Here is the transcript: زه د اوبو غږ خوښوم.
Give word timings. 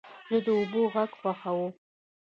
زه 0.29 0.37
د 0.45 0.47
اوبو 0.57 0.81
غږ 0.93 1.11
خوښوم. 1.19 1.71